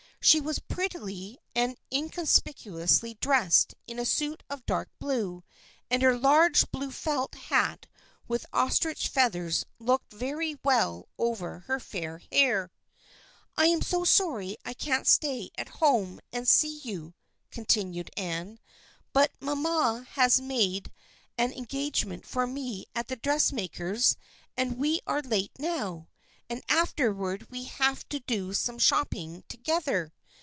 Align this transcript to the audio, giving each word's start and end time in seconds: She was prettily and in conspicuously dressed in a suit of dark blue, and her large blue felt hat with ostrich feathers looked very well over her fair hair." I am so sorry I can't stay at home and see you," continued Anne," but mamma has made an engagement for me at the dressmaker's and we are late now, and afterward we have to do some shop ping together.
She 0.23 0.39
was 0.39 0.59
prettily 0.59 1.39
and 1.55 1.77
in 1.89 2.09
conspicuously 2.09 3.15
dressed 3.15 3.73
in 3.87 3.97
a 3.97 4.05
suit 4.05 4.43
of 4.51 4.67
dark 4.67 4.87
blue, 4.99 5.43
and 5.89 6.03
her 6.03 6.15
large 6.15 6.69
blue 6.69 6.91
felt 6.91 7.33
hat 7.33 7.87
with 8.27 8.45
ostrich 8.53 9.07
feathers 9.07 9.65
looked 9.79 10.13
very 10.13 10.59
well 10.63 11.07
over 11.17 11.61
her 11.61 11.79
fair 11.79 12.19
hair." 12.31 12.71
I 13.57 13.65
am 13.65 13.81
so 13.81 14.03
sorry 14.05 14.57
I 14.63 14.75
can't 14.75 15.07
stay 15.07 15.49
at 15.57 15.69
home 15.79 16.19
and 16.31 16.47
see 16.47 16.77
you," 16.83 17.15
continued 17.49 18.11
Anne," 18.15 18.59
but 19.13 19.31
mamma 19.39 20.05
has 20.11 20.39
made 20.39 20.91
an 21.35 21.51
engagement 21.51 22.27
for 22.27 22.45
me 22.45 22.85
at 22.93 23.07
the 23.07 23.15
dressmaker's 23.15 24.17
and 24.55 24.77
we 24.77 24.99
are 25.07 25.23
late 25.23 25.53
now, 25.57 26.09
and 26.49 26.61
afterward 26.67 27.47
we 27.49 27.63
have 27.63 28.07
to 28.09 28.19
do 28.19 28.53
some 28.53 28.77
shop 28.77 29.11
ping 29.11 29.41
together. 29.47 30.11